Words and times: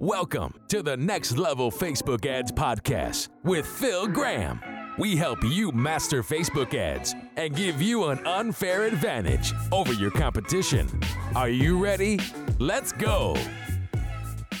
Welcome 0.00 0.54
to 0.68 0.82
the 0.82 0.96
Next 0.96 1.36
Level 1.36 1.70
Facebook 1.70 2.24
Ads 2.24 2.52
Podcast 2.52 3.28
with 3.44 3.66
Phil 3.66 4.06
Graham. 4.06 4.58
We 4.96 5.14
help 5.14 5.44
you 5.44 5.72
master 5.72 6.22
Facebook 6.22 6.72
ads 6.72 7.14
and 7.36 7.54
give 7.54 7.82
you 7.82 8.06
an 8.06 8.26
unfair 8.26 8.84
advantage 8.84 9.52
over 9.70 9.92
your 9.92 10.10
competition. 10.10 10.88
Are 11.36 11.50
you 11.50 11.78
ready? 11.78 12.18
Let's 12.58 12.92
go. 12.92 13.36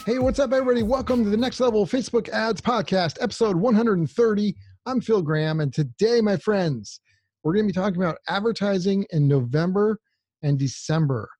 Hey, 0.04 0.18
what's 0.18 0.38
up, 0.38 0.52
everybody? 0.52 0.82
Welcome 0.82 1.24
to 1.24 1.30
the 1.30 1.38
Next 1.38 1.58
Level 1.58 1.86
Facebook 1.86 2.28
Ads 2.28 2.60
Podcast, 2.60 3.16
episode 3.22 3.56
130. 3.56 4.54
I'm 4.84 5.00
Phil 5.00 5.22
Graham, 5.22 5.60
and 5.60 5.72
today, 5.72 6.20
my 6.20 6.36
friends, 6.36 7.00
we're 7.44 7.54
going 7.54 7.66
to 7.66 7.72
be 7.72 7.80
talking 7.80 8.02
about 8.02 8.18
advertising 8.28 9.06
in 9.08 9.26
November 9.26 10.00
and 10.42 10.58
December, 10.58 11.30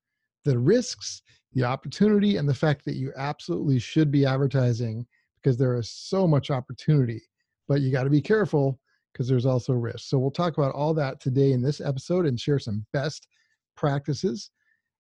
the 0.46 0.58
risks 0.58 1.20
the 1.52 1.64
opportunity 1.64 2.36
and 2.36 2.48
the 2.48 2.54
fact 2.54 2.84
that 2.84 2.94
you 2.94 3.12
absolutely 3.16 3.78
should 3.78 4.10
be 4.10 4.24
advertising 4.24 5.06
because 5.36 5.56
there 5.56 5.76
is 5.76 5.90
so 5.90 6.26
much 6.26 6.50
opportunity 6.50 7.22
but 7.70 7.82
you 7.82 7.92
got 7.92 8.02
to 8.02 8.10
be 8.10 8.20
careful 8.20 8.80
because 9.12 9.28
there's 9.28 9.46
also 9.46 9.72
risk. 9.72 10.00
So 10.00 10.18
we'll 10.18 10.32
talk 10.32 10.58
about 10.58 10.74
all 10.74 10.92
that 10.94 11.20
today 11.20 11.52
in 11.52 11.62
this 11.62 11.80
episode 11.80 12.26
and 12.26 12.38
share 12.38 12.58
some 12.58 12.84
best 12.92 13.28
practices. 13.76 14.50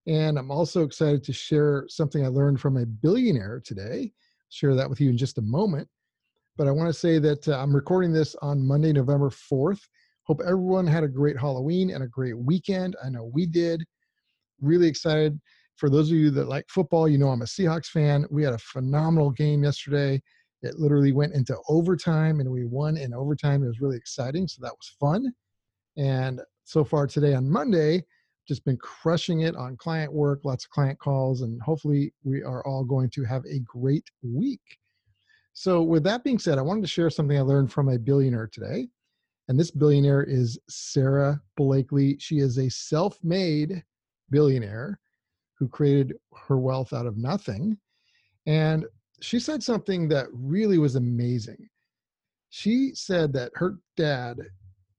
And 0.06 0.38
i'm 0.38 0.52
also 0.52 0.84
excited 0.84 1.22
to 1.24 1.32
share 1.32 1.84
something 1.88 2.24
i 2.24 2.28
learned 2.28 2.60
from 2.60 2.76
a 2.76 2.86
billionaire 2.86 3.60
today. 3.62 4.12
Share 4.50 4.74
that 4.76 4.88
with 4.88 5.00
you 5.00 5.10
in 5.10 5.18
just 5.18 5.38
a 5.38 5.42
moment. 5.42 5.88
But 6.56 6.68
i 6.68 6.70
want 6.70 6.88
to 6.88 6.98
say 6.98 7.18
that 7.18 7.46
uh, 7.48 7.58
i'm 7.58 7.74
recording 7.74 8.12
this 8.12 8.36
on 8.40 8.66
monday 8.66 8.92
november 8.92 9.30
4th 9.30 9.80
hope 10.22 10.40
everyone 10.46 10.86
had 10.86 11.02
a 11.02 11.08
great 11.08 11.38
halloween 11.38 11.90
and 11.90 12.04
a 12.04 12.08
great 12.08 12.38
weekend. 12.38 12.94
I 13.04 13.10
know 13.10 13.30
we 13.34 13.46
did. 13.46 13.84
Really 14.60 14.86
excited 14.86 15.40
for 15.80 15.88
those 15.88 16.10
of 16.10 16.16
you 16.18 16.30
that 16.30 16.46
like 16.46 16.66
football, 16.68 17.08
you 17.08 17.16
know 17.16 17.30
I'm 17.30 17.40
a 17.40 17.46
Seahawks 17.46 17.86
fan. 17.86 18.26
We 18.30 18.44
had 18.44 18.52
a 18.52 18.58
phenomenal 18.58 19.30
game 19.30 19.64
yesterday. 19.64 20.22
It 20.62 20.78
literally 20.78 21.12
went 21.12 21.32
into 21.32 21.56
overtime 21.70 22.40
and 22.40 22.50
we 22.50 22.66
won 22.66 22.98
in 22.98 23.14
overtime. 23.14 23.64
It 23.64 23.68
was 23.68 23.80
really 23.80 23.96
exciting. 23.96 24.46
So 24.46 24.60
that 24.60 24.74
was 24.74 24.94
fun. 25.00 25.32
And 25.96 26.42
so 26.64 26.84
far 26.84 27.06
today 27.06 27.32
on 27.32 27.48
Monday, 27.48 28.04
just 28.46 28.62
been 28.66 28.76
crushing 28.76 29.40
it 29.40 29.56
on 29.56 29.78
client 29.78 30.12
work, 30.12 30.40
lots 30.44 30.66
of 30.66 30.70
client 30.70 30.98
calls, 30.98 31.40
and 31.40 31.60
hopefully 31.62 32.12
we 32.24 32.42
are 32.42 32.64
all 32.66 32.84
going 32.84 33.08
to 33.10 33.24
have 33.24 33.44
a 33.46 33.60
great 33.60 34.04
week. 34.22 34.60
So, 35.54 35.82
with 35.82 36.04
that 36.04 36.24
being 36.24 36.38
said, 36.38 36.58
I 36.58 36.62
wanted 36.62 36.82
to 36.82 36.88
share 36.88 37.10
something 37.10 37.38
I 37.38 37.42
learned 37.42 37.72
from 37.72 37.88
a 37.88 37.98
billionaire 37.98 38.50
today. 38.52 38.88
And 39.48 39.58
this 39.58 39.70
billionaire 39.70 40.24
is 40.24 40.58
Sara 40.68 41.40
Blakely. 41.56 42.16
She 42.18 42.38
is 42.38 42.58
a 42.58 42.68
self 42.68 43.18
made 43.22 43.82
billionaire 44.30 44.98
who 45.60 45.68
created 45.68 46.14
her 46.34 46.58
wealth 46.58 46.92
out 46.94 47.06
of 47.06 47.18
nothing. 47.18 47.76
And 48.46 48.86
she 49.20 49.38
said 49.38 49.62
something 49.62 50.08
that 50.08 50.26
really 50.32 50.78
was 50.78 50.96
amazing. 50.96 51.68
She 52.48 52.92
said 52.94 53.32
that 53.34 53.52
her 53.54 53.78
dad, 53.96 54.38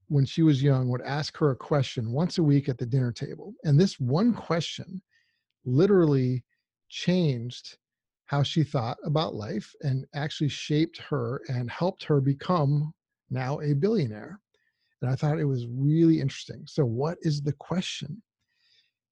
when 0.07 0.23
she 0.23 0.43
was 0.43 0.61
young, 0.61 0.87
would 0.89 1.01
ask 1.01 1.35
her 1.37 1.51
a 1.51 1.55
question 1.55 2.11
once 2.11 2.37
a 2.37 2.43
week 2.43 2.69
at 2.69 2.77
the 2.77 2.85
dinner 2.85 3.11
table. 3.11 3.53
And 3.63 3.79
this 3.79 3.99
one 3.99 4.33
question 4.33 5.01
literally 5.65 6.43
changed 6.89 7.77
how 8.25 8.43
she 8.43 8.63
thought 8.63 8.97
about 9.03 9.33
life 9.33 9.73
and 9.81 10.05
actually 10.13 10.47
shaped 10.49 10.97
her 10.99 11.41
and 11.49 11.69
helped 11.69 12.03
her 12.03 12.21
become 12.21 12.93
now 13.31 13.59
a 13.61 13.73
billionaire. 13.73 14.39
And 15.01 15.09
I 15.09 15.15
thought 15.15 15.39
it 15.39 15.45
was 15.45 15.65
really 15.67 16.21
interesting. 16.21 16.63
So, 16.67 16.85
what 16.85 17.17
is 17.21 17.41
the 17.41 17.53
question? 17.53 18.21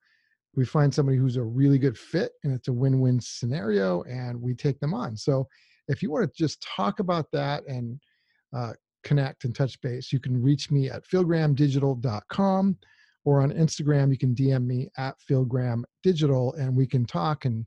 we 0.55 0.65
find 0.65 0.93
somebody 0.93 1.17
who's 1.17 1.37
a 1.37 1.43
really 1.43 1.79
good 1.79 1.97
fit 1.97 2.33
and 2.43 2.53
it's 2.53 2.69
a 2.69 2.73
win 2.73 3.01
win 3.01 3.21
scenario 3.21 4.03
and 4.05 4.41
we 4.41 4.55
take 4.55 4.81
them 4.81 4.95
on. 4.95 5.17
So 5.17 5.47
if 5.87 6.03
you 6.03 6.11
want 6.11 6.25
to 6.25 6.37
just 6.37 6.67
talk 6.77 6.99
about 6.99 7.27
that 7.33 7.65
and 7.67 8.01
uh, 8.57 8.73
connect 9.05 9.45
and 9.45 9.55
touch 9.55 9.81
base, 9.81 10.13
you 10.13 10.19
can 10.19 10.43
reach 10.43 10.71
me 10.71 10.91
at 10.91 11.07
philgrahamdigital.com 11.07 12.79
or 13.29 13.43
on 13.43 13.53
Instagram, 13.53 14.11
you 14.11 14.17
can 14.17 14.35
DM 14.35 14.65
me 14.65 14.89
at 14.97 15.15
PhilGraham 15.31 15.83
Digital 16.03 16.55
and 16.55 16.75
we 16.75 16.87
can 16.87 17.05
talk. 17.05 17.45
And 17.45 17.67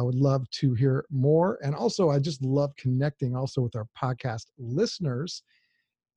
I 0.00 0.02
would 0.02 0.16
love 0.16 0.50
to 0.50 0.74
hear 0.74 1.04
more. 1.12 1.60
And 1.62 1.76
also, 1.76 2.10
I 2.10 2.18
just 2.18 2.44
love 2.44 2.74
connecting 2.76 3.36
also 3.36 3.60
with 3.60 3.76
our 3.76 3.86
podcast 3.96 4.46
listeners. 4.58 5.44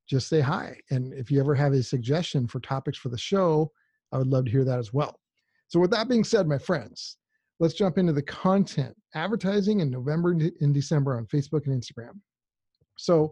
Just 0.09 0.27
say 0.27 0.39
hi. 0.39 0.75
And 0.89 1.13
if 1.13 1.29
you 1.29 1.39
ever 1.39 1.53
have 1.53 1.73
a 1.73 1.83
suggestion 1.83 2.47
for 2.47 2.59
topics 2.61 2.97
for 2.97 3.09
the 3.09 3.17
show, 3.17 3.71
I 4.11 4.17
would 4.17 4.25
love 4.25 4.45
to 4.45 4.51
hear 4.51 4.65
that 4.65 4.79
as 4.79 4.91
well. 4.91 5.19
So, 5.67 5.79
with 5.79 5.91
that 5.91 6.09
being 6.09 6.23
said, 6.23 6.47
my 6.47 6.57
friends, 6.57 7.17
let's 7.59 7.75
jump 7.75 7.99
into 7.99 8.11
the 8.11 8.23
content 8.23 8.95
advertising 9.13 9.81
in 9.81 9.91
November 9.91 10.31
and 10.31 10.73
December 10.73 11.15
on 11.15 11.27
Facebook 11.27 11.67
and 11.67 11.79
Instagram. 11.79 12.19
So, 12.97 13.31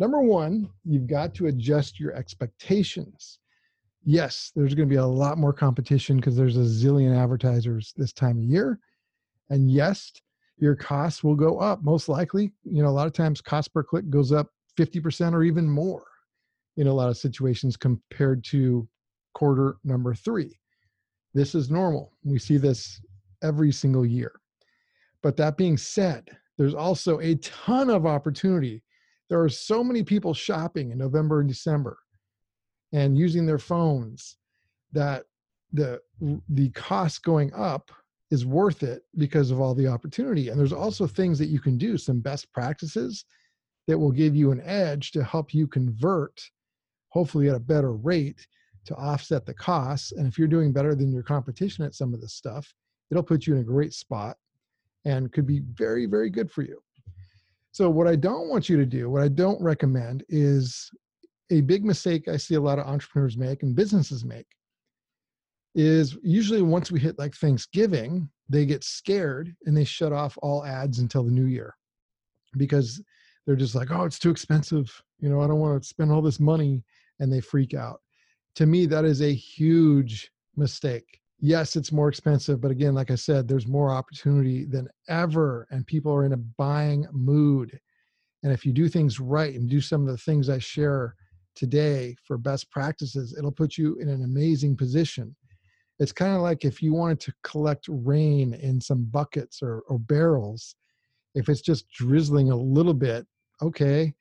number 0.00 0.20
one, 0.22 0.70
you've 0.84 1.06
got 1.06 1.34
to 1.34 1.46
adjust 1.46 2.00
your 2.00 2.14
expectations 2.14 3.38
yes, 4.04 4.52
there's 4.54 4.74
going 4.74 4.88
to 4.88 4.92
be 4.92 4.98
a 4.98 5.06
lot 5.06 5.38
more 5.38 5.52
competition 5.52 6.16
because 6.16 6.36
there's 6.36 6.56
a 6.56 6.60
zillion 6.60 7.16
advertisers 7.16 7.92
this 7.96 8.12
time 8.12 8.38
of 8.38 8.44
year. 8.44 8.78
And 9.50 9.70
yes, 9.70 10.12
your 10.58 10.74
costs 10.74 11.22
will 11.22 11.34
go 11.34 11.58
up. 11.58 11.82
Most 11.82 12.08
likely, 12.08 12.52
you 12.64 12.82
know, 12.82 12.88
a 12.88 12.90
lot 12.90 13.06
of 13.06 13.12
times 13.12 13.40
cost 13.40 13.72
per 13.72 13.82
click 13.82 14.08
goes 14.10 14.32
up 14.32 14.48
50% 14.78 15.32
or 15.32 15.42
even 15.42 15.68
more 15.68 16.04
in 16.76 16.86
a 16.86 16.92
lot 16.92 17.10
of 17.10 17.16
situations 17.16 17.76
compared 17.76 18.44
to 18.44 18.88
quarter 19.34 19.76
number 19.84 20.14
three. 20.14 20.58
This 21.34 21.54
is 21.54 21.70
normal. 21.70 22.12
We 22.24 22.38
see 22.38 22.56
this 22.56 23.00
every 23.42 23.72
single 23.72 24.06
year. 24.06 24.32
But 25.22 25.36
that 25.36 25.56
being 25.56 25.76
said, 25.76 26.28
there's 26.58 26.74
also 26.74 27.20
a 27.20 27.36
ton 27.36 27.90
of 27.90 28.06
opportunity. 28.06 28.82
There 29.28 29.40
are 29.40 29.48
so 29.48 29.82
many 29.82 30.02
people 30.02 30.34
shopping 30.34 30.90
in 30.90 30.98
November 30.98 31.40
and 31.40 31.48
December 31.48 31.98
and 32.92 33.16
using 33.16 33.46
their 33.46 33.58
phones 33.58 34.36
that 34.92 35.24
the 35.72 36.00
the 36.50 36.70
cost 36.70 37.22
going 37.22 37.52
up 37.54 37.90
is 38.30 38.46
worth 38.46 38.82
it 38.82 39.02
because 39.16 39.50
of 39.50 39.60
all 39.60 39.74
the 39.74 39.86
opportunity 39.86 40.48
and 40.48 40.58
there's 40.58 40.72
also 40.72 41.06
things 41.06 41.38
that 41.38 41.46
you 41.46 41.60
can 41.60 41.76
do 41.76 41.96
some 41.96 42.20
best 42.20 42.52
practices 42.52 43.24
that 43.88 43.98
will 43.98 44.12
give 44.12 44.36
you 44.36 44.52
an 44.52 44.60
edge 44.64 45.12
to 45.12 45.24
help 45.24 45.52
you 45.52 45.66
convert, 45.66 46.40
hopefully 47.08 47.48
at 47.48 47.54
a 47.54 47.60
better 47.60 47.92
rate 47.92 48.46
to 48.84 48.94
offset 48.96 49.46
the 49.46 49.54
costs. 49.54 50.12
And 50.12 50.26
if 50.26 50.38
you're 50.38 50.48
doing 50.48 50.72
better 50.72 50.94
than 50.94 51.12
your 51.12 51.22
competition 51.22 51.84
at 51.84 51.94
some 51.94 52.14
of 52.14 52.20
this 52.20 52.34
stuff, 52.34 52.72
it'll 53.10 53.22
put 53.22 53.46
you 53.46 53.54
in 53.54 53.60
a 53.60 53.64
great 53.64 53.92
spot 53.92 54.36
and 55.04 55.32
could 55.32 55.46
be 55.46 55.60
very, 55.72 56.06
very 56.06 56.30
good 56.30 56.50
for 56.50 56.62
you. 56.62 56.80
So, 57.72 57.88
what 57.88 58.06
I 58.06 58.16
don't 58.16 58.48
want 58.48 58.68
you 58.68 58.76
to 58.76 58.86
do, 58.86 59.08
what 59.08 59.22
I 59.22 59.28
don't 59.28 59.60
recommend 59.60 60.24
is 60.28 60.90
a 61.52 61.60
big 61.60 61.84
mistake 61.84 62.28
I 62.28 62.38
see 62.38 62.54
a 62.54 62.60
lot 62.60 62.78
of 62.78 62.86
entrepreneurs 62.86 63.36
make 63.36 63.62
and 63.62 63.76
businesses 63.76 64.24
make 64.24 64.46
is 65.74 66.16
usually 66.22 66.62
once 66.62 66.90
we 66.90 66.98
hit 66.98 67.18
like 67.18 67.34
Thanksgiving, 67.34 68.28
they 68.48 68.66
get 68.66 68.84
scared 68.84 69.54
and 69.66 69.76
they 69.76 69.84
shut 69.84 70.12
off 70.12 70.38
all 70.42 70.64
ads 70.64 70.98
until 70.98 71.24
the 71.24 71.30
new 71.30 71.46
year 71.46 71.74
because 72.56 73.02
they're 73.46 73.56
just 73.56 73.74
like, 73.74 73.90
oh, 73.90 74.04
it's 74.04 74.18
too 74.18 74.30
expensive. 74.30 74.90
You 75.20 75.28
know, 75.28 75.40
I 75.40 75.46
don't 75.46 75.60
want 75.60 75.82
to 75.82 75.88
spend 75.88 76.10
all 76.10 76.22
this 76.22 76.40
money. 76.40 76.84
And 77.20 77.32
they 77.32 77.40
freak 77.40 77.72
out. 77.72 78.00
To 78.56 78.66
me, 78.66 78.84
that 78.86 79.04
is 79.04 79.22
a 79.22 79.32
huge 79.32 80.32
mistake. 80.56 81.20
Yes, 81.38 81.76
it's 81.76 81.92
more 81.92 82.08
expensive, 82.08 82.60
but 82.60 82.72
again, 82.72 82.94
like 82.94 83.12
I 83.12 83.14
said, 83.14 83.46
there's 83.46 83.68
more 83.68 83.92
opportunity 83.92 84.64
than 84.64 84.88
ever, 85.08 85.68
and 85.70 85.86
people 85.86 86.12
are 86.12 86.24
in 86.24 86.32
a 86.32 86.36
buying 86.36 87.06
mood. 87.12 87.78
And 88.42 88.52
if 88.52 88.66
you 88.66 88.72
do 88.72 88.88
things 88.88 89.20
right 89.20 89.54
and 89.54 89.70
do 89.70 89.80
some 89.80 90.02
of 90.02 90.08
the 90.08 90.18
things 90.18 90.48
I 90.48 90.58
share 90.58 91.14
today 91.54 92.16
for 92.26 92.38
best 92.38 92.70
practices, 92.70 93.34
it'll 93.36 93.52
put 93.52 93.76
you 93.76 93.96
in 93.96 94.08
an 94.08 94.24
amazing 94.24 94.76
position. 94.76 95.34
It's 95.98 96.12
kind 96.12 96.34
of 96.34 96.42
like 96.42 96.64
if 96.64 96.82
you 96.82 96.92
wanted 96.94 97.20
to 97.20 97.32
collect 97.44 97.86
rain 97.88 98.54
in 98.54 98.80
some 98.80 99.04
buckets 99.04 99.62
or, 99.62 99.82
or 99.88 99.98
barrels, 99.98 100.74
if 101.34 101.48
it's 101.48 101.60
just 101.60 101.88
drizzling 101.90 102.50
a 102.50 102.56
little 102.56 102.94
bit, 102.94 103.26
okay. 103.60 104.12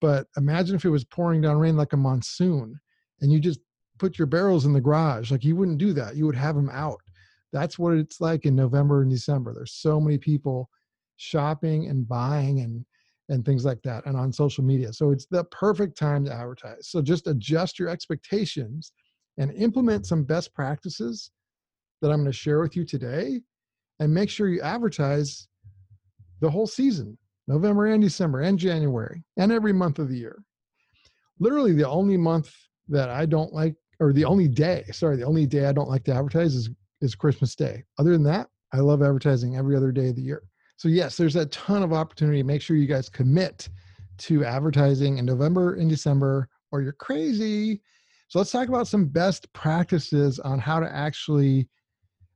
But 0.00 0.26
imagine 0.36 0.76
if 0.76 0.84
it 0.84 0.90
was 0.90 1.04
pouring 1.04 1.40
down 1.40 1.58
rain 1.58 1.76
like 1.76 1.92
a 1.92 1.96
monsoon 1.96 2.78
and 3.20 3.32
you 3.32 3.40
just 3.40 3.60
put 3.98 4.18
your 4.18 4.26
barrels 4.26 4.64
in 4.64 4.72
the 4.72 4.80
garage. 4.80 5.30
Like 5.30 5.44
you 5.44 5.56
wouldn't 5.56 5.78
do 5.78 5.92
that. 5.94 6.16
You 6.16 6.26
would 6.26 6.36
have 6.36 6.54
them 6.54 6.70
out. 6.72 7.00
That's 7.52 7.78
what 7.78 7.94
it's 7.94 8.20
like 8.20 8.46
in 8.46 8.54
November 8.54 9.02
and 9.02 9.10
December. 9.10 9.54
There's 9.54 9.72
so 9.72 10.00
many 10.00 10.18
people 10.18 10.70
shopping 11.16 11.88
and 11.88 12.06
buying 12.06 12.60
and 12.60 12.84
and 13.28 13.44
things 13.44 13.64
like 13.64 13.82
that 13.82 14.06
and 14.06 14.16
on 14.16 14.32
social 14.32 14.64
media. 14.64 14.92
So 14.92 15.10
it's 15.10 15.26
the 15.26 15.44
perfect 15.44 15.98
time 15.98 16.24
to 16.24 16.32
advertise. 16.32 16.88
So 16.88 17.02
just 17.02 17.26
adjust 17.26 17.78
your 17.78 17.88
expectations 17.88 18.92
and 19.36 19.52
implement 19.52 20.06
some 20.06 20.24
best 20.24 20.54
practices 20.54 21.30
that 22.00 22.10
I'm 22.10 22.18
going 22.18 22.26
to 22.26 22.32
share 22.32 22.60
with 22.60 22.76
you 22.76 22.84
today 22.84 23.40
and 24.00 24.12
make 24.12 24.30
sure 24.30 24.48
you 24.48 24.60
advertise 24.62 25.48
the 26.40 26.50
whole 26.50 26.66
season, 26.66 27.18
November 27.46 27.86
and 27.86 28.02
December 28.02 28.40
and 28.40 28.58
January 28.58 29.24
and 29.36 29.52
every 29.52 29.72
month 29.72 29.98
of 29.98 30.08
the 30.08 30.16
year. 30.16 30.42
Literally 31.40 31.72
the 31.72 31.88
only 31.88 32.16
month 32.16 32.52
that 32.88 33.10
I 33.10 33.26
don't 33.26 33.52
like 33.52 33.74
or 34.00 34.12
the 34.12 34.24
only 34.24 34.48
day, 34.48 34.84
sorry, 34.92 35.16
the 35.16 35.26
only 35.26 35.46
day 35.46 35.66
I 35.66 35.72
don't 35.72 35.88
like 35.88 36.04
to 36.04 36.14
advertise 36.14 36.54
is 36.54 36.70
is 37.00 37.14
Christmas 37.14 37.54
Day. 37.54 37.84
Other 37.98 38.12
than 38.12 38.24
that, 38.24 38.48
I 38.72 38.78
love 38.78 39.02
advertising 39.02 39.56
every 39.56 39.76
other 39.76 39.92
day 39.92 40.08
of 40.08 40.16
the 40.16 40.22
year. 40.22 40.42
So 40.78 40.88
yes, 40.88 41.16
there's 41.16 41.34
a 41.34 41.46
ton 41.46 41.82
of 41.82 41.92
opportunity. 41.92 42.40
Make 42.44 42.62
sure 42.62 42.76
you 42.76 42.86
guys 42.86 43.08
commit 43.08 43.68
to 44.18 44.44
advertising 44.44 45.18
in 45.18 45.26
November 45.26 45.74
and 45.74 45.90
December 45.90 46.48
or 46.70 46.82
you're 46.82 46.92
crazy. 46.92 47.82
So 48.28 48.38
let's 48.38 48.52
talk 48.52 48.68
about 48.68 48.86
some 48.86 49.06
best 49.06 49.52
practices 49.52 50.38
on 50.38 50.60
how 50.60 50.78
to 50.78 50.90
actually 50.94 51.68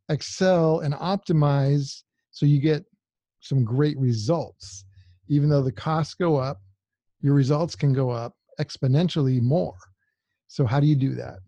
excel 0.08 0.80
and 0.80 0.92
optimize 0.94 2.02
so 2.32 2.44
you 2.44 2.60
get 2.60 2.84
some 3.40 3.64
great 3.64 3.96
results. 3.96 4.86
Even 5.28 5.48
though 5.48 5.62
the 5.62 5.70
costs 5.70 6.14
go 6.14 6.36
up, 6.36 6.60
your 7.20 7.34
results 7.34 7.76
can 7.76 7.92
go 7.92 8.10
up 8.10 8.34
exponentially 8.58 9.40
more. 9.40 9.76
So 10.48 10.66
how 10.66 10.80
do 10.80 10.88
you 10.88 10.96
do 10.96 11.14
that? 11.14 11.38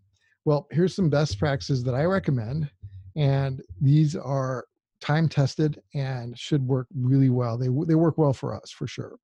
Well, 0.45 0.67
here's 0.71 0.95
some 0.95 1.09
best 1.09 1.39
practices 1.39 1.83
that 1.83 1.93
I 1.93 2.05
recommend, 2.05 2.69
and 3.17 3.61
these 3.81 4.15
are 4.15 4.65
time 5.05 5.29
tested 5.29 5.79
and 5.93 6.37
should 6.37 6.65
work 6.67 6.87
really 6.95 7.29
well. 7.29 7.57
They 7.57 7.69
they 7.85 7.95
work 7.95 8.17
well 8.17 8.33
for 8.33 8.55
us 8.55 8.71
for 8.71 8.87
sure. 8.87 9.17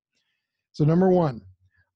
So 0.73 0.85
number 0.85 1.09
1, 1.09 1.41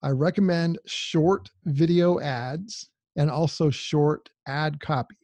I 0.03 0.09
recommend 0.09 0.79
short 0.85 1.49
video 1.65 2.19
ads 2.19 2.89
and 3.15 3.29
also 3.29 3.69
short 3.69 4.29
ad 4.47 4.79
copy. 4.79 5.15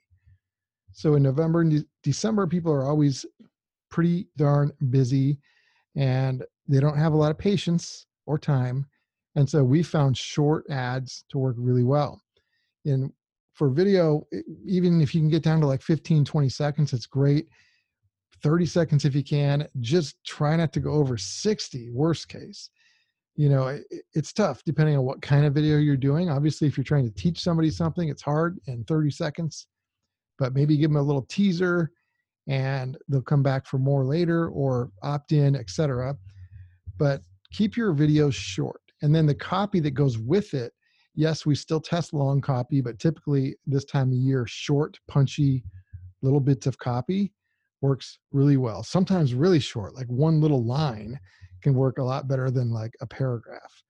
So 0.94 1.16
in 1.16 1.24
November 1.24 1.62
and 1.62 1.72
de- 1.72 1.88
December 2.04 2.48
people 2.48 2.72
are 2.72 2.86
always 2.86 3.26
pretty 3.90 4.28
darn 4.38 4.72
busy 4.90 5.40
and 5.96 6.44
they 6.68 6.80
don't 6.80 6.98
have 6.98 7.14
a 7.14 7.18
lot 7.18 7.32
of 7.32 7.38
patience 7.38 8.06
or 8.26 8.38
time. 8.38 8.86
And 9.36 9.50
so 9.50 9.64
we 9.64 9.84
found 9.84 10.18
short 10.18 10.66
ads 10.70 11.26
to 11.30 11.38
work 11.38 11.56
really 11.58 11.84
well. 11.84 12.22
In 12.86 13.12
for 13.54 13.70
video, 13.70 14.26
even 14.66 15.02
if 15.02 15.14
you 15.14 15.22
can 15.22 15.30
get 15.30 15.44
down 15.44 15.60
to 15.62 15.68
like 15.68 15.82
15, 15.82 16.24
20 16.24 16.50
seconds, 16.50 16.94
it's 16.94 17.06
great. 17.06 17.48
30 18.44 18.66
seconds 18.66 19.06
if 19.06 19.16
you 19.16 19.24
can. 19.24 19.68
Just 19.80 20.24
try 20.26 20.56
not 20.56 20.74
to 20.74 20.80
go 20.80 20.92
over 20.92 21.18
60, 21.18 21.90
worst 21.92 22.30
case. 22.30 22.70
You 23.36 23.50
know, 23.50 23.68
it, 23.68 23.84
it's 24.14 24.34
tough 24.34 24.62
depending 24.66 24.98
on 24.98 25.04
what 25.04 25.22
kind 25.22 25.46
of 25.46 25.54
video 25.54 25.78
you're 25.78 25.96
doing. 25.98 26.30
Obviously, 26.30 26.68
if 26.68 26.78
you're 26.78 26.84
trying 26.84 27.08
to 27.08 27.14
teach 27.14 27.40
somebody 27.40 27.70
something, 27.70 28.10
it's 28.10 28.22
hard 28.22 28.60
in 28.68 28.84
30 28.84 29.12
seconds, 29.12 29.68
but 30.38 30.54
maybe 30.54 30.78
give 30.78 30.90
them 30.90 30.98
a 30.98 31.04
little 31.04 31.24
teaser 31.24 31.92
and 32.48 32.98
they'll 33.08 33.22
come 33.22 33.44
back 33.44 33.66
for 33.66 33.78
more 33.78 34.06
later 34.06 34.50
or 34.50 34.92
opt 35.04 35.32
in, 35.32 35.56
etc. 35.56 36.16
But 36.98 37.22
keep 37.54 37.78
your 37.78 37.94
videos 37.94 38.34
short. 38.34 38.82
And 39.02 39.16
then 39.16 39.26
the 39.26 39.36
copy 39.36 39.80
that 39.80 39.92
goes 39.92 40.18
with 40.18 40.54
it 40.54 40.74
yes, 41.16 41.46
we 41.46 41.56
still 41.56 41.80
test 41.80 42.14
long 42.14 42.42
copy, 42.42 42.82
but 42.82 43.00
typically 43.00 43.56
this 43.66 43.86
time 43.86 44.10
of 44.10 44.18
year, 44.18 44.46
short, 44.48 44.98
punchy 45.08 45.64
little 46.22 46.40
bits 46.40 46.68
of 46.68 46.78
copy 46.78 47.34
works 47.82 48.20
really 48.32 48.58
well. 48.58 48.84
Sometimes 48.84 49.34
really 49.34 49.60
short, 49.60 49.96
like 49.96 50.08
one 50.08 50.40
little 50.40 50.64
line 50.64 51.20
can 51.62 51.74
work 51.74 51.98
a 51.98 52.04
lot 52.04 52.28
better 52.28 52.50
than 52.50 52.72
like 52.72 52.94
a 53.02 53.08
paragraph. 53.08 53.84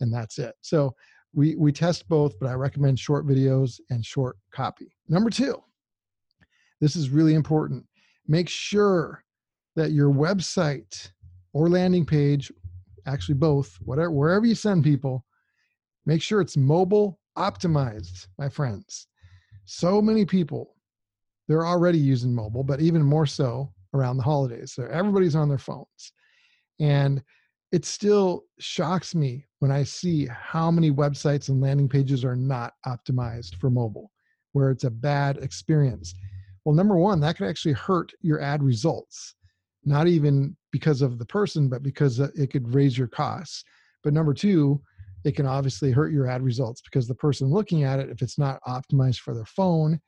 And 0.00 0.12
that's 0.12 0.38
it. 0.38 0.54
So 0.60 0.94
we 1.34 1.56
we 1.56 1.72
test 1.72 2.08
both, 2.08 2.38
but 2.38 2.48
I 2.48 2.54
recommend 2.54 2.98
short 2.98 3.26
videos 3.26 3.80
and 3.90 4.04
short 4.04 4.36
copy. 4.52 4.96
Number 5.08 5.30
2. 5.30 5.56
This 6.80 6.96
is 6.96 7.10
really 7.10 7.34
important. 7.34 7.84
Make 8.26 8.48
sure 8.48 9.24
that 9.76 9.92
your 9.92 10.10
website 10.10 11.10
or 11.52 11.68
landing 11.68 12.04
page, 12.04 12.52
actually 13.06 13.36
both, 13.36 13.76
whatever 13.80 14.10
wherever 14.10 14.46
you 14.46 14.54
send 14.54 14.84
people, 14.84 15.24
Make 16.06 16.20
sure 16.20 16.40
it's 16.40 16.56
mobile 16.56 17.18
optimized, 17.36 18.28
my 18.38 18.48
friends. 18.48 19.06
So 19.64 20.02
many 20.02 20.26
people, 20.26 20.73
they're 21.48 21.66
already 21.66 21.98
using 21.98 22.34
mobile, 22.34 22.64
but 22.64 22.80
even 22.80 23.02
more 23.02 23.26
so 23.26 23.72
around 23.92 24.16
the 24.16 24.22
holidays. 24.22 24.72
So 24.72 24.86
everybody's 24.90 25.36
on 25.36 25.48
their 25.48 25.58
phones. 25.58 26.12
And 26.80 27.22
it 27.72 27.84
still 27.84 28.44
shocks 28.58 29.14
me 29.14 29.46
when 29.58 29.70
I 29.70 29.82
see 29.82 30.26
how 30.26 30.70
many 30.70 30.90
websites 30.90 31.48
and 31.48 31.60
landing 31.60 31.88
pages 31.88 32.24
are 32.24 32.36
not 32.36 32.72
optimized 32.86 33.56
for 33.56 33.70
mobile, 33.70 34.10
where 34.52 34.70
it's 34.70 34.84
a 34.84 34.90
bad 34.90 35.38
experience. 35.38 36.14
Well, 36.64 36.74
number 36.74 36.96
one, 36.96 37.20
that 37.20 37.36
could 37.36 37.48
actually 37.48 37.74
hurt 37.74 38.12
your 38.20 38.40
ad 38.40 38.62
results, 38.62 39.34
not 39.84 40.06
even 40.06 40.56
because 40.72 41.02
of 41.02 41.18
the 41.18 41.26
person, 41.26 41.68
but 41.68 41.82
because 41.82 42.20
uh, 42.20 42.28
it 42.34 42.50
could 42.50 42.74
raise 42.74 42.96
your 42.96 43.08
costs. 43.08 43.64
But 44.02 44.12
number 44.12 44.34
two, 44.34 44.80
it 45.24 45.36
can 45.36 45.46
obviously 45.46 45.90
hurt 45.90 46.12
your 46.12 46.28
ad 46.28 46.42
results 46.42 46.82
because 46.82 47.08
the 47.08 47.14
person 47.14 47.48
looking 47.48 47.82
at 47.82 47.98
it, 47.98 48.10
if 48.10 48.22
it's 48.22 48.38
not 48.38 48.60
optimized 48.66 49.20
for 49.20 49.34
their 49.34 49.46
phone, 49.46 50.00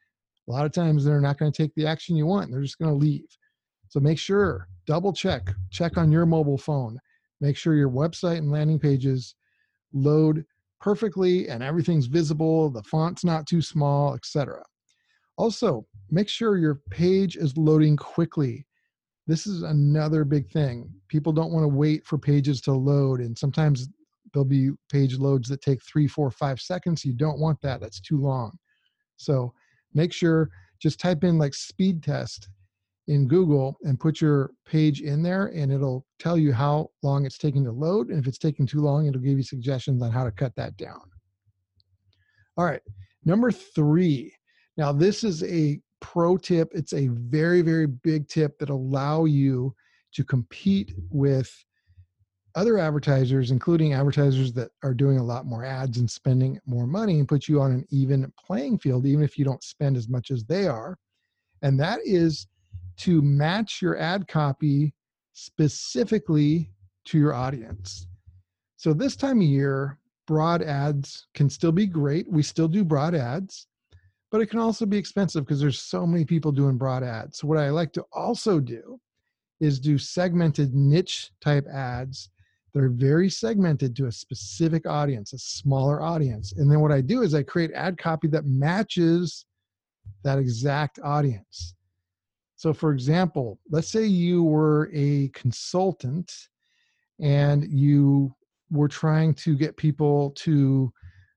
a 0.48 0.52
lot 0.52 0.66
of 0.66 0.72
times 0.72 1.04
they're 1.04 1.20
not 1.20 1.38
going 1.38 1.50
to 1.50 1.62
take 1.62 1.74
the 1.74 1.86
action 1.86 2.16
you 2.16 2.26
want. 2.26 2.50
They're 2.50 2.62
just 2.62 2.78
going 2.78 2.90
to 2.90 2.96
leave. 2.96 3.26
So 3.88 4.00
make 4.00 4.18
sure, 4.18 4.68
double 4.86 5.12
check, 5.12 5.50
check 5.70 5.96
on 5.96 6.12
your 6.12 6.26
mobile 6.26 6.58
phone. 6.58 6.98
Make 7.40 7.56
sure 7.56 7.74
your 7.74 7.90
website 7.90 8.38
and 8.38 8.50
landing 8.50 8.78
pages 8.78 9.34
load 9.92 10.44
perfectly 10.80 11.48
and 11.48 11.62
everything's 11.62 12.06
visible, 12.06 12.70
the 12.70 12.82
font's 12.84 13.24
not 13.24 13.46
too 13.46 13.62
small, 13.62 14.14
etc. 14.14 14.62
Also, 15.36 15.86
make 16.10 16.28
sure 16.28 16.56
your 16.56 16.80
page 16.90 17.36
is 17.36 17.56
loading 17.56 17.96
quickly. 17.96 18.66
This 19.26 19.46
is 19.46 19.62
another 19.62 20.24
big 20.24 20.48
thing. 20.50 20.88
People 21.08 21.32
don't 21.32 21.52
want 21.52 21.64
to 21.64 21.68
wait 21.68 22.06
for 22.06 22.16
pages 22.16 22.60
to 22.62 22.72
load, 22.72 23.20
and 23.20 23.36
sometimes 23.36 23.88
there'll 24.32 24.44
be 24.44 24.70
page 24.90 25.18
loads 25.18 25.48
that 25.48 25.62
take 25.62 25.82
three, 25.82 26.06
four, 26.06 26.30
five 26.30 26.60
seconds. 26.60 27.04
You 27.04 27.12
don't 27.12 27.40
want 27.40 27.60
that. 27.62 27.80
That's 27.80 28.00
too 28.00 28.18
long. 28.18 28.56
So 29.16 29.52
make 29.96 30.12
sure 30.12 30.50
just 30.80 31.00
type 31.00 31.24
in 31.24 31.38
like 31.38 31.54
speed 31.54 32.02
test 32.02 32.48
in 33.08 33.26
Google 33.26 33.76
and 33.82 33.98
put 33.98 34.20
your 34.20 34.50
page 34.66 35.00
in 35.00 35.22
there 35.22 35.46
and 35.46 35.72
it'll 35.72 36.04
tell 36.18 36.36
you 36.36 36.52
how 36.52 36.90
long 37.02 37.24
it's 37.24 37.38
taking 37.38 37.64
to 37.64 37.72
load. 37.72 38.08
And 38.08 38.18
if 38.18 38.26
it's 38.26 38.38
taking 38.38 38.66
too 38.66 38.80
long, 38.80 39.06
it'll 39.06 39.20
give 39.20 39.36
you 39.36 39.42
suggestions 39.42 40.02
on 40.02 40.10
how 40.10 40.24
to 40.24 40.30
cut 40.30 40.54
that 40.56 40.76
down. 40.76 41.02
All 42.56 42.64
right, 42.64 42.82
number 43.24 43.50
three. 43.50 44.32
Now, 44.76 44.92
this 44.92 45.24
is 45.24 45.42
a 45.44 45.80
pro 46.00 46.36
tip. 46.36 46.70
It's 46.72 46.92
a 46.92 47.08
very, 47.08 47.62
very 47.62 47.86
big 47.86 48.28
tip 48.28 48.58
that 48.58 48.70
allow 48.70 49.24
you 49.24 49.74
to 50.14 50.24
compete 50.24 50.94
with 51.10 51.50
other 52.56 52.78
advertisers, 52.78 53.50
including 53.50 53.92
advertisers 53.92 54.52
that 54.54 54.70
are 54.82 54.94
doing 54.94 55.18
a 55.18 55.22
lot 55.22 55.44
more 55.44 55.62
ads 55.62 55.98
and 55.98 56.10
spending 56.10 56.58
more 56.64 56.86
money, 56.86 57.18
and 57.18 57.28
put 57.28 57.48
you 57.48 57.60
on 57.60 57.70
an 57.70 57.86
even 57.90 58.32
playing 58.44 58.78
field, 58.78 59.04
even 59.04 59.22
if 59.22 59.38
you 59.38 59.44
don't 59.44 59.62
spend 59.62 59.94
as 59.96 60.08
much 60.08 60.30
as 60.30 60.42
they 60.44 60.66
are. 60.66 60.96
And 61.60 61.78
that 61.78 62.00
is 62.02 62.46
to 62.98 63.20
match 63.20 63.82
your 63.82 63.98
ad 63.98 64.26
copy 64.26 64.94
specifically 65.34 66.70
to 67.04 67.18
your 67.18 67.34
audience. 67.34 68.06
So, 68.78 68.94
this 68.94 69.16
time 69.16 69.40
of 69.40 69.46
year, 69.46 69.98
broad 70.26 70.62
ads 70.62 71.26
can 71.34 71.50
still 71.50 71.72
be 71.72 71.86
great. 71.86 72.26
We 72.30 72.42
still 72.42 72.68
do 72.68 72.84
broad 72.84 73.14
ads, 73.14 73.66
but 74.30 74.40
it 74.40 74.46
can 74.46 74.60
also 74.60 74.86
be 74.86 74.96
expensive 74.96 75.44
because 75.44 75.60
there's 75.60 75.80
so 75.80 76.06
many 76.06 76.24
people 76.24 76.52
doing 76.52 76.78
broad 76.78 77.02
ads. 77.02 77.38
So, 77.38 77.48
what 77.48 77.58
I 77.58 77.68
like 77.68 77.92
to 77.92 78.04
also 78.12 78.60
do 78.60 78.98
is 79.60 79.78
do 79.78 79.98
segmented 79.98 80.74
niche 80.74 81.30
type 81.40 81.66
ads 81.66 82.30
that 82.76 82.84
are 82.84 82.90
very 82.90 83.30
segmented 83.30 83.96
to 83.96 84.04
a 84.04 84.12
specific 84.12 84.86
audience, 84.86 85.32
a 85.32 85.38
smaller 85.38 86.02
audience. 86.02 86.52
And 86.52 86.70
then 86.70 86.80
what 86.80 86.92
I 86.92 87.00
do 87.00 87.22
is 87.22 87.34
I 87.34 87.42
create 87.42 87.70
ad 87.72 87.96
copy 87.96 88.28
that 88.28 88.44
matches 88.44 89.46
that 90.24 90.38
exact 90.38 90.98
audience. 91.02 91.74
So, 92.56 92.74
for 92.74 92.92
example, 92.92 93.58
let's 93.70 93.88
say 93.88 94.04
you 94.04 94.42
were 94.42 94.90
a 94.92 95.28
consultant 95.28 96.30
and 97.18 97.64
you 97.64 98.34
were 98.70 98.88
trying 98.88 99.32
to 99.36 99.56
get 99.56 99.78
people 99.78 100.32
to 100.32 100.92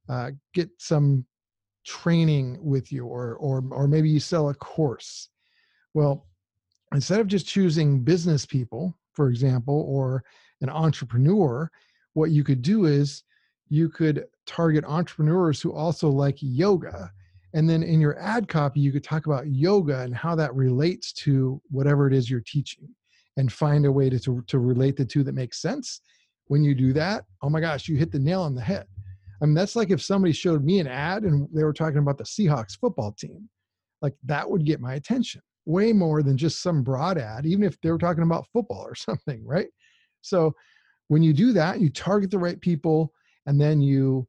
uh, 0.09 0.31
get 0.53 0.69
some 0.77 1.25
training 1.85 2.57
with 2.61 2.91
you, 2.91 3.05
or, 3.05 3.35
or, 3.35 3.63
or 3.71 3.87
maybe 3.87 4.09
you 4.09 4.19
sell 4.19 4.49
a 4.49 4.53
course. 4.55 5.29
Well, 5.93 6.27
instead 6.93 7.21
of 7.21 7.27
just 7.27 7.47
choosing 7.47 8.03
business 8.03 8.45
people, 8.45 8.93
for 9.13 9.29
example, 9.29 9.85
or 9.87 10.25
an 10.61 10.69
entrepreneur, 10.69 11.69
what 12.13 12.31
you 12.31 12.43
could 12.43 12.61
do 12.61 12.85
is 12.85 13.23
you 13.69 13.89
could 13.89 14.25
target 14.45 14.83
entrepreneurs 14.85 15.61
who 15.61 15.73
also 15.73 16.09
like 16.09 16.37
yoga. 16.39 17.11
And 17.53 17.69
then 17.69 17.83
in 17.83 17.99
your 17.99 18.19
ad 18.19 18.47
copy, 18.47 18.79
you 18.79 18.91
could 18.91 19.03
talk 19.03 19.25
about 19.25 19.47
yoga 19.47 20.01
and 20.01 20.15
how 20.15 20.35
that 20.35 20.53
relates 20.53 21.13
to 21.13 21.61
whatever 21.69 22.07
it 22.07 22.13
is 22.13 22.29
you're 22.29 22.41
teaching 22.41 22.87
and 23.37 23.51
find 23.51 23.85
a 23.85 23.91
way 23.91 24.09
to, 24.09 24.19
to, 24.19 24.43
to 24.47 24.59
relate 24.59 24.97
the 24.97 25.05
two 25.05 25.23
that 25.23 25.35
makes 25.35 25.61
sense. 25.61 26.01
When 26.47 26.63
you 26.63 26.73
do 26.73 26.93
that, 26.93 27.25
oh 27.41 27.49
my 27.49 27.59
gosh, 27.59 27.87
you 27.87 27.95
hit 27.95 28.11
the 28.11 28.19
nail 28.19 28.41
on 28.41 28.55
the 28.55 28.61
head. 28.61 28.87
I 29.41 29.45
mean, 29.45 29.53
that's 29.53 29.75
like 29.75 29.91
if 29.91 30.01
somebody 30.01 30.33
showed 30.33 30.63
me 30.63 30.79
an 30.79 30.87
ad 30.87 31.23
and 31.23 31.47
they 31.53 31.63
were 31.63 31.73
talking 31.73 31.99
about 31.99 32.17
the 32.17 32.23
Seahawks 32.23 32.77
football 32.77 33.13
team, 33.13 33.47
like 34.01 34.15
that 34.25 34.49
would 34.49 34.65
get 34.65 34.81
my 34.81 34.95
attention 34.95 35.41
way 35.65 35.93
more 35.93 36.23
than 36.23 36.35
just 36.35 36.61
some 36.61 36.81
broad 36.81 37.17
ad, 37.17 37.45
even 37.45 37.63
if 37.63 37.79
they 37.81 37.91
were 37.91 37.97
talking 37.97 38.23
about 38.23 38.47
football 38.51 38.81
or 38.81 38.95
something, 38.95 39.45
right? 39.45 39.67
So 40.21 40.55
when 41.07 41.23
you 41.23 41.33
do 41.33 41.53
that, 41.53 41.79
you 41.79 41.89
target 41.89 42.31
the 42.31 42.39
right 42.39 42.59
people 42.59 43.13
and 43.45 43.59
then 43.59 43.81
you 43.81 44.27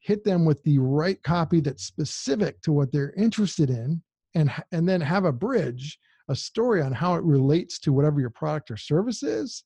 hit 0.00 0.24
them 0.24 0.44
with 0.44 0.62
the 0.64 0.78
right 0.78 1.22
copy 1.22 1.60
that's 1.60 1.84
specific 1.84 2.60
to 2.62 2.72
what 2.72 2.92
they're 2.92 3.12
interested 3.12 3.70
in 3.70 4.02
and 4.34 4.50
and 4.72 4.88
then 4.88 5.00
have 5.00 5.24
a 5.24 5.32
bridge 5.32 5.98
a 6.28 6.34
story 6.34 6.80
on 6.80 6.92
how 6.92 7.14
it 7.14 7.22
relates 7.22 7.78
to 7.78 7.92
whatever 7.92 8.20
your 8.20 8.30
product 8.30 8.70
or 8.70 8.76
service 8.76 9.22
is 9.22 9.64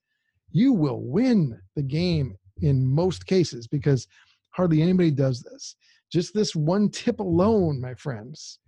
you 0.50 0.72
will 0.72 1.00
win 1.00 1.58
the 1.74 1.82
game 1.82 2.36
in 2.62 2.86
most 2.86 3.26
cases 3.26 3.66
because 3.66 4.08
hardly 4.50 4.82
anybody 4.82 5.10
does 5.10 5.42
this 5.42 5.76
just 6.12 6.34
this 6.34 6.54
one 6.56 6.90
tip 6.90 7.20
alone 7.20 7.80
my 7.80 7.94
friends 7.94 8.58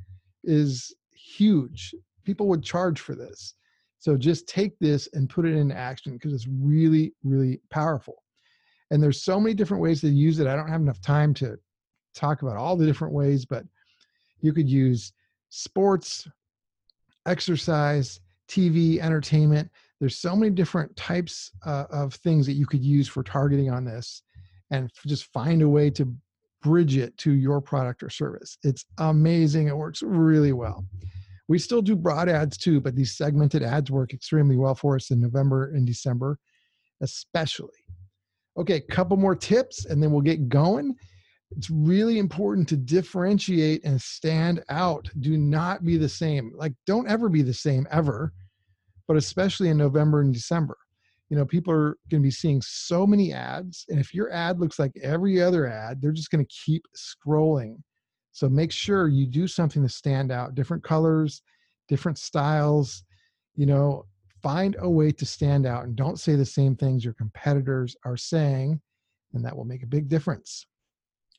is 0.45 0.95
huge 1.13 1.95
people 2.29 2.47
would 2.47 2.63
charge 2.63 3.01
for 3.01 3.15
this. 3.15 3.55
So 3.99 4.17
just 4.17 4.49
take 4.49 4.79
this 4.79 5.09
and 5.13 5.29
put 5.29 5.45
it 5.45 5.55
into 5.55 5.77
action 5.77 6.13
because 6.13 6.33
it's 6.33 6.47
really, 6.47 7.13
really 7.25 7.61
powerful. 7.71 8.23
And 8.91 9.03
there's 9.03 9.23
so 9.23 9.41
many 9.41 9.55
different 9.55 9.83
ways 9.83 10.01
to 10.03 10.09
use 10.09 10.39
it. 10.39 10.47
I 10.47 10.57
don't 10.57 10.69
have 10.69 10.81
enough 10.81 11.01
time 11.01 11.35
to 11.35 11.59
talk 12.15 12.43
about 12.43 12.57
all 12.57 12.77
the 12.77 12.87
different 12.87 13.13
ways, 13.13 13.45
but 13.45 13.65
you 14.41 14.53
could 14.53 14.69
use 14.69 15.13
sports, 15.51 16.27
exercise, 17.27 18.21
TV, 18.49 18.99
entertainment. 18.99 19.71
There's 20.01 20.17
so 20.17 20.35
many 20.35 20.51
different 20.53 20.95
types 20.97 21.51
uh, 21.67 21.85
of 21.91 22.15
things 22.15 22.47
that 22.47 22.53
you 22.53 22.67
could 22.67 22.85
use 22.85 23.09
for 23.09 23.23
targeting 23.23 23.71
on 23.71 23.85
this 23.85 24.23
and 24.71 24.91
just 25.07 25.25
find 25.33 25.63
a 25.63 25.69
way 25.69 25.91
to 25.91 26.15
bridge 26.63 26.97
it 26.97 27.17
to 27.19 27.33
your 27.33 27.61
product 27.61 28.03
or 28.03 28.11
service. 28.11 28.59
It's 28.63 28.85
amazing. 28.99 29.69
It 29.69 29.77
works 29.77 30.03
really 30.03 30.53
well. 30.53 30.85
We 31.49 31.59
still 31.59 31.81
do 31.81 31.97
broad 31.97 32.29
ads 32.29 32.59
too, 32.59 32.81
but 32.81 32.95
these 32.95 33.17
segmented 33.17 33.63
ads 33.63 33.91
work 33.91 34.13
extremely 34.13 34.57
well 34.57 34.75
for 34.75 34.97
us 34.97 35.11
in 35.11 35.21
November 35.21 35.73
and 35.73 35.87
December, 35.87 36.39
especially. 37.01 37.69
Okay, 38.59 38.81
couple 38.81 39.17
more 39.17 39.35
tips 39.35 39.87
and 39.87 40.03
then 40.03 40.11
we'll 40.11 40.21
get 40.21 40.49
going. 40.49 40.95
It's 41.57 41.71
really 41.71 42.19
important 42.19 42.69
to 42.69 42.77
differentiate 42.77 43.83
and 43.85 44.01
stand 44.01 44.63
out. 44.69 45.09
Do 45.21 45.39
not 45.39 45.85
be 45.85 45.97
the 45.97 46.09
same. 46.09 46.53
Like, 46.55 46.75
don't 46.87 47.09
ever 47.09 47.31
be 47.31 47.41
the 47.41 47.55
same 47.55 47.87
ever, 47.91 48.35
but 49.07 49.17
especially 49.17 49.71
in 49.71 49.79
November 49.79 50.21
and 50.21 50.35
December. 50.35 50.77
You 51.31 51.37
know, 51.37 51.47
people 51.47 51.73
are 51.73 51.97
going 52.11 52.23
to 52.23 52.27
be 52.27 52.31
seeing 52.31 52.61
so 52.63 53.07
many 53.07 53.33
ads. 53.33 53.87
And 53.89 53.99
if 53.99 54.13
your 54.13 54.31
ad 54.31 54.61
looks 54.61 54.79
like 54.79 54.93
every 55.03 55.41
other 55.43 55.67
ad, 55.67 56.03
they're 56.03 56.13
just 56.13 56.31
going 56.31 56.45
to 56.45 56.55
keep 56.65 56.85
scrolling 56.97 57.77
so 58.33 58.49
make 58.49 58.73
sure 58.73 59.09
you 59.09 59.27
do 59.27 59.47
something 59.47 59.83
to 59.83 59.89
stand 59.89 60.31
out, 60.31 60.55
different 60.55 60.83
colors, 60.83 61.43
different 61.89 62.19
styles, 62.19 63.05
you 63.55 63.67
know, 63.67 64.05
find 64.43 64.77
a 64.81 64.89
way 64.89 65.11
to 65.11 65.27
stand 65.27 65.67
out 65.67 65.85
and 65.85 65.97
don't 65.97 66.21
say 66.21 66.37
the 66.37 66.45
same 66.45 66.77
things 66.77 67.05
your 67.05 67.15
competitors 67.15 67.97
are 68.05 68.17
saying, 68.17 68.81
and 69.33 69.45
that 69.45 69.57
will 69.57 69.65
make 69.65 69.83
a 69.83 69.87
big 69.87 70.09
difference. 70.09 70.67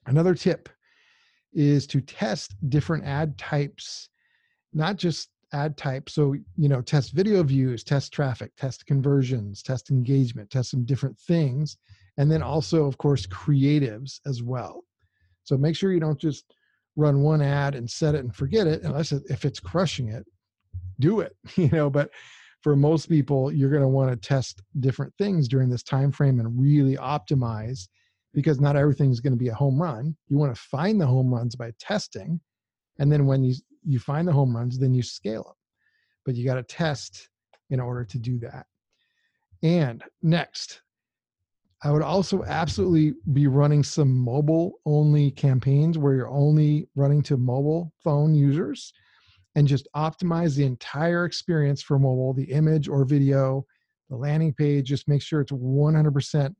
Another 0.06 0.36
tip 0.36 0.70
is 1.54 1.88
to 1.88 2.02
test 2.02 2.56
different 2.70 3.06
ad 3.06 3.38
types, 3.38 4.10
not 4.74 4.98
just 4.98 5.30
ad 5.54 5.78
types. 5.78 6.14
So, 6.14 6.36
you 6.58 6.70
know, 6.70 6.82
test 6.82 7.14
video 7.14 7.42
views, 7.44 7.84
test 7.84 8.14
traffic, 8.14 8.52
test 8.56 8.86
conversions, 8.86 9.64
test 9.64 9.90
engagement, 9.90 10.50
test 10.50 10.72
some 10.72 10.86
different 10.86 11.18
things. 11.20 11.78
And 12.18 12.30
then 12.30 12.44
also, 12.44 12.86
of 12.86 12.98
course, 12.98 13.26
creatives 13.26 14.20
as 14.26 14.44
well. 14.44 14.84
So 15.44 15.58
make 15.58 15.76
sure 15.76 15.92
you 15.92 16.00
don't 16.00 16.20
just 16.20 16.54
run 17.00 17.22
one 17.22 17.42
ad 17.42 17.76
and 17.76 17.90
set 17.90 18.16
it 18.16 18.20
and 18.20 18.36
forget 18.36 18.68
it 18.68 18.84
unless 18.84 19.12
if 19.12 19.46
it's 19.46 19.60
crushing 19.60 20.10
it 20.10 20.26
do 21.00 21.22
it 21.22 21.36
you 21.56 21.70
know 21.70 21.90
but 21.90 22.10
for 22.62 22.76
most 22.76 23.08
people 23.08 23.52
you're 23.52 23.70
going 23.70 23.82
to 23.82 23.88
want 23.88 24.10
to 24.10 24.16
test 24.28 24.62
different 24.80 25.14
things 25.18 25.48
during 25.48 25.70
this 25.70 25.84
time 25.84 26.12
frame 26.12 26.40
and 26.40 26.60
really 26.60 26.98
optimize 26.98 27.88
because 28.34 28.60
not 28.60 28.76
everything's 28.76 29.20
going 29.20 29.34
to 29.34 29.38
be 29.38 29.48
a 29.48 29.54
home 29.54 29.82
run. 29.82 30.16
You 30.28 30.38
want 30.38 30.54
to 30.54 30.62
find 30.62 31.02
the 31.02 31.08
home 31.08 31.34
runs 31.34 31.56
by 31.56 31.72
testing 31.80 32.40
and 33.00 33.12
then 33.12 33.26
when 33.26 33.44
you 33.44 33.56
you 33.84 33.98
find 33.98 34.28
the 34.28 34.34
home 34.34 34.56
runs 34.56 34.78
then 34.78 34.94
you 34.94 35.02
scale 35.02 35.44
them 35.44 35.54
but 36.26 36.36
you 36.36 36.46
got 36.46 36.56
to 36.56 36.64
test 36.64 37.30
in 37.70 37.80
order 37.80 38.04
to 38.04 38.18
do 38.18 38.40
that. 38.40 38.66
And 39.64 40.04
next 40.22 40.82
I 41.84 41.92
would 41.92 42.02
also 42.02 42.44
absolutely 42.44 43.14
be 43.32 43.48
running 43.48 43.84
some 43.84 44.18
mobile 44.18 44.80
only 44.86 45.32
campaigns 45.32 45.98
where 45.98 46.14
you're 46.14 46.30
only 46.30 46.90
running 46.96 47.24
to 47.24 47.38
mobile 47.38 47.94
phone 48.04 48.36
users 48.36 48.92
and 49.56 49.68
just 49.68 49.88
optimize 49.96 50.56
the 50.56 50.66
entire 50.66 51.26
experience 51.26 51.82
for 51.82 51.98
mobile, 51.98 52.34
the 52.34 52.52
image 52.52 52.90
or 52.90 53.06
video, 53.06 53.66
the 54.10 54.18
landing 54.18 54.54
page. 54.54 54.88
Just 54.88 55.08
make 55.08 55.22
sure 55.22 55.40
it's 55.42 55.54
100% 55.54 56.54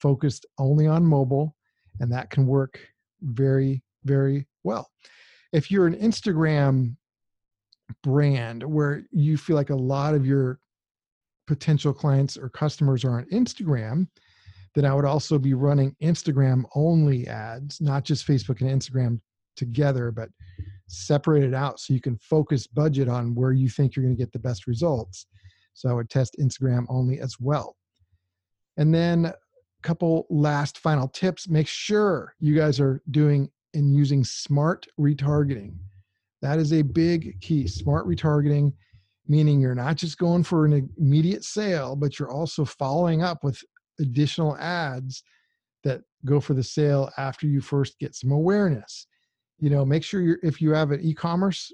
focused 0.00 0.46
only 0.58 0.86
on 0.86 1.04
mobile, 1.04 1.56
and 2.00 2.12
that 2.12 2.30
can 2.30 2.46
work 2.46 2.78
very, 3.22 3.82
very 4.04 4.46
well. 4.62 4.88
If 5.52 5.70
you're 5.70 5.86
an 5.86 5.96
Instagram 5.96 6.96
brand 8.02 8.62
where 8.62 9.04
you 9.10 9.36
feel 9.36 9.56
like 9.56 9.70
a 9.70 9.76
lot 9.76 10.14
of 10.14 10.26
your 10.26 10.58
potential 11.46 11.92
clients 11.92 12.36
or 12.36 12.48
customers 12.48 13.04
are 13.04 13.18
on 13.18 13.24
Instagram, 13.26 14.08
then 14.74 14.84
I 14.84 14.94
would 14.94 15.04
also 15.04 15.38
be 15.38 15.54
running 15.54 15.94
Instagram 16.02 16.64
only 16.74 17.26
ads, 17.28 17.80
not 17.80 18.04
just 18.04 18.26
Facebook 18.26 18.60
and 18.60 18.70
Instagram 18.70 19.20
together, 19.56 20.10
but 20.10 20.28
separated 20.88 21.54
out 21.54 21.78
so 21.78 21.94
you 21.94 22.00
can 22.00 22.16
focus 22.18 22.66
budget 22.66 23.08
on 23.08 23.34
where 23.34 23.52
you 23.52 23.68
think 23.68 23.94
you're 23.94 24.04
going 24.04 24.16
to 24.16 24.20
get 24.20 24.32
the 24.32 24.38
best 24.38 24.66
results. 24.66 25.26
So 25.74 25.88
I 25.88 25.92
would 25.92 26.10
test 26.10 26.36
Instagram 26.40 26.86
only 26.88 27.20
as 27.20 27.36
well. 27.40 27.76
And 28.76 28.92
then 28.94 29.26
a 29.26 29.34
couple 29.82 30.26
last 30.28 30.78
final 30.78 31.08
tips 31.08 31.48
make 31.48 31.68
sure 31.68 32.34
you 32.40 32.56
guys 32.56 32.80
are 32.80 33.00
doing 33.10 33.50
and 33.74 33.94
using 33.94 34.24
smart 34.24 34.86
retargeting. 34.98 35.74
That 36.42 36.58
is 36.58 36.72
a 36.72 36.82
big 36.82 37.40
key. 37.40 37.66
Smart 37.66 38.06
retargeting, 38.06 38.72
meaning 39.26 39.60
you're 39.60 39.74
not 39.74 39.96
just 39.96 40.18
going 40.18 40.42
for 40.42 40.64
an 40.64 40.90
immediate 40.98 41.44
sale, 41.44 41.96
but 41.96 42.18
you're 42.18 42.30
also 42.30 42.64
following 42.64 43.22
up 43.22 43.42
with 43.42 43.62
additional 44.00 44.56
ads 44.56 45.22
that 45.84 46.02
go 46.24 46.40
for 46.40 46.54
the 46.54 46.62
sale 46.62 47.10
after 47.18 47.46
you 47.46 47.60
first 47.60 47.98
get 47.98 48.14
some 48.14 48.32
awareness. 48.32 49.06
You 49.58 49.70
know, 49.70 49.84
make 49.84 50.02
sure 50.02 50.20
you're 50.20 50.38
if 50.42 50.60
you 50.60 50.72
have 50.72 50.90
an 50.90 51.00
e-commerce 51.02 51.72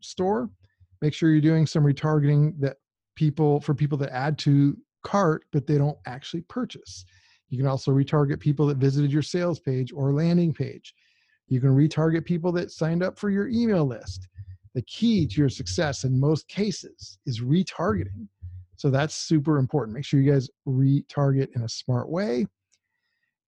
store, 0.00 0.50
make 1.02 1.14
sure 1.14 1.30
you're 1.30 1.40
doing 1.40 1.66
some 1.66 1.84
retargeting 1.84 2.58
that 2.60 2.76
people 3.16 3.60
for 3.60 3.74
people 3.74 3.98
that 3.98 4.14
add 4.14 4.38
to 4.38 4.76
cart, 5.04 5.44
but 5.52 5.66
they 5.66 5.78
don't 5.78 5.98
actually 6.06 6.42
purchase. 6.42 7.04
You 7.48 7.58
can 7.58 7.66
also 7.66 7.92
retarget 7.92 8.40
people 8.40 8.66
that 8.66 8.78
visited 8.78 9.12
your 9.12 9.22
sales 9.22 9.58
page 9.58 9.92
or 9.92 10.12
landing 10.12 10.52
page. 10.52 10.94
You 11.48 11.60
can 11.60 11.70
retarget 11.70 12.24
people 12.24 12.52
that 12.52 12.70
signed 12.70 13.02
up 13.02 13.18
for 13.18 13.30
your 13.30 13.48
email 13.48 13.86
list. 13.86 14.28
The 14.74 14.82
key 14.82 15.26
to 15.26 15.40
your 15.40 15.48
success 15.48 16.04
in 16.04 16.20
most 16.20 16.46
cases 16.48 17.18
is 17.26 17.40
retargeting. 17.40 18.28
So 18.78 18.90
that's 18.90 19.14
super 19.14 19.58
important. 19.58 19.96
Make 19.96 20.04
sure 20.04 20.20
you 20.20 20.32
guys 20.32 20.48
retarget 20.66 21.54
in 21.56 21.62
a 21.62 21.68
smart 21.68 22.08
way. 22.08 22.46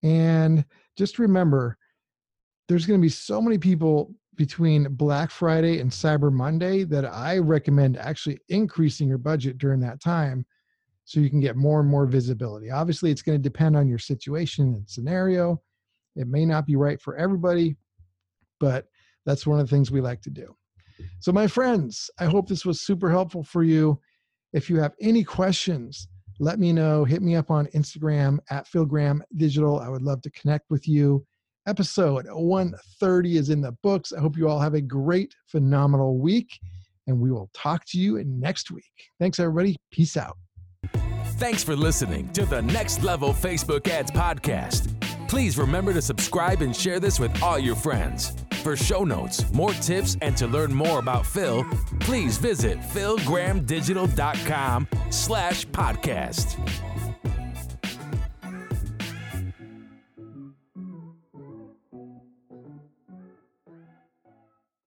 And 0.03 0.65
just 0.99 1.21
remember, 1.21 1.79
there's 2.69 2.85
going 2.85 3.01
to 3.01 3.03
be 3.03 3.11
so 3.11 3.41
many 3.41 3.57
people 3.57 4.13
between 4.35 4.93
Black 4.95 5.31
Friday 5.31 5.79
and 5.79 5.91
Cyber 5.91 6.33
Monday 6.33 6.83
that 6.85 7.05
I 7.05 7.39
recommend 7.39 7.97
actually 7.97 8.41
increasing 8.49 9.09
your 9.09 9.19
budget 9.19 9.59
during 9.59 9.79
that 9.81 10.01
time 10.01 10.45
so 11.05 11.21
you 11.21 11.31
can 11.31 11.41
get 11.41 11.57
more 11.57 11.79
and 11.81 11.89
more 11.89 12.07
visibility. 12.07 12.71
Obviously, 12.71 13.13
it's 13.13 13.23
going 13.23 13.39
to 13.39 13.43
depend 13.43 13.77
on 13.77 13.89
your 13.89 13.99
situation 13.99 14.75
and 14.75 14.89
scenario. 14.89 15.63
It 16.17 16.27
may 16.27 16.45
not 16.45 16.67
be 16.67 16.75
right 16.75 17.01
for 17.01 17.17
everybody, 17.17 17.77
but 18.59 18.87
that's 19.27 19.47
one 19.47 19.61
of 19.61 19.69
the 19.69 19.77
things 19.77 19.93
we 19.93 20.01
like 20.01 20.23
to 20.23 20.31
do. 20.31 20.57
So, 21.21 21.31
my 21.31 21.47
friends, 21.47 22.11
I 22.19 22.25
hope 22.25 22.49
this 22.49 22.67
was 22.67 22.81
super 22.81 23.11
helpful 23.11 23.45
for 23.45 23.63
you. 23.63 24.01
If 24.53 24.69
you 24.69 24.81
have 24.81 24.93
any 25.01 25.23
questions, 25.25 26.09
let 26.41 26.59
me 26.59 26.73
know. 26.73 27.05
Hit 27.05 27.23
me 27.23 27.37
up 27.37 27.51
on 27.51 27.67
Instagram 27.69 28.39
at 28.51 28.67
Phil 28.67 28.85
Graham 28.85 29.23
Digital. 29.37 29.79
I 29.79 29.89
would 29.89 30.03
love 30.03 30.23
to 30.23 30.31
connect 30.31 30.71
with 30.71 30.89
you. 30.89 31.25
Episode 31.67 32.27
130 32.31 33.37
is 33.37 33.51
in 33.51 33.61
the 33.61 33.73
books. 33.83 34.13
I 34.13 34.21
hope 34.21 34.37
you 34.37 34.49
all 34.49 34.59
have 34.59 34.75
a 34.75 34.81
great, 34.81 35.35
phenomenal 35.47 36.19
week, 36.19 36.59
and 37.07 37.21
we 37.21 37.31
will 37.31 37.51
talk 37.55 37.85
to 37.89 37.99
you 37.99 38.23
next 38.25 38.71
week. 38.71 38.85
Thanks, 39.21 39.39
everybody. 39.39 39.77
Peace 39.93 40.17
out. 40.17 40.39
Thanks 41.37 41.63
for 41.63 41.77
listening 41.77 42.29
to 42.31 42.45
the 42.45 42.63
Next 42.63 43.03
Level 43.03 43.33
Facebook 43.33 43.89
Ads 43.89 44.11
Podcast. 44.11 45.00
Please 45.31 45.57
remember 45.57 45.93
to 45.93 46.03
subscribe 46.03 46.61
and 46.61 46.75
share 46.75 46.99
this 46.99 47.21
with 47.21 47.41
all 47.41 47.57
your 47.57 47.77
friends. 47.77 48.33
For 48.65 48.75
show 48.75 49.05
notes, 49.05 49.49
more 49.53 49.73
tips, 49.75 50.17
and 50.23 50.37
to 50.37 50.49
learn 50.49 50.75
more 50.75 50.99
about 50.99 51.25
Phil, 51.25 51.65
please 52.01 52.37
visit 52.37 52.81
philgrahamdigital.com 52.81 54.89
slash 55.11 55.69
podcast. 55.69 56.90